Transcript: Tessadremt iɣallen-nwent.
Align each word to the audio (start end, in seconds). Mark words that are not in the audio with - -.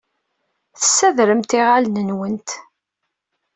Tessadremt 0.79 1.51
iɣallen-nwent. 1.59 2.49